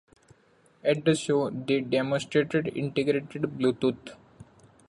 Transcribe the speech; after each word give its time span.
At 0.83 1.05
the 1.05 1.13
show, 1.13 1.51
they 1.51 1.79
demonstrated 1.79 2.75
integrated 2.75 3.43
bluetooth. 3.43 4.15